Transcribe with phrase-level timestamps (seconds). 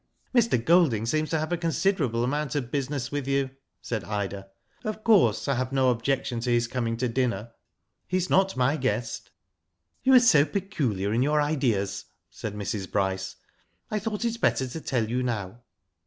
[0.19, 0.57] *' Mr.
[0.65, 3.51] Golding seems to have a considerable amount of business with you,"
[3.83, 4.47] said Ida.''
[4.83, 7.51] Of course, I have no objection to his coming to dinner.
[8.07, 9.29] He is not my guest."
[10.01, 12.91] "You are so peculiar in your ideas," said Mrs.
[12.91, 13.35] Bryce.
[13.91, 15.61] *'I thought it better to tell you now."